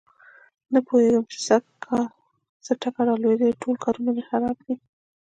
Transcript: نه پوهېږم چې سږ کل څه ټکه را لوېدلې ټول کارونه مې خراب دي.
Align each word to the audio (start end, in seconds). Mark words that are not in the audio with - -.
نه 0.73 0.79
پوهېږم 0.87 1.23
چې 1.31 1.37
سږ 1.47 1.63
کل 1.83 2.03
څه 2.65 2.71
ټکه 2.81 3.01
را 3.07 3.15
لوېدلې 3.21 3.59
ټول 3.61 3.75
کارونه 3.83 4.09
مې 4.15 4.23
خراب 4.29 4.57
دي. 4.65 4.75